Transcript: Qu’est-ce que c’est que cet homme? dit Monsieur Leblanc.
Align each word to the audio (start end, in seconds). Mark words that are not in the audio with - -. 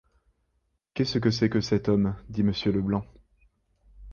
Qu’est-ce 0.95 1.19
que 1.19 1.29
c’est 1.29 1.51
que 1.51 1.61
cet 1.61 1.87
homme? 1.87 2.15
dit 2.27 2.41
Monsieur 2.41 2.71
Leblanc. 2.71 3.05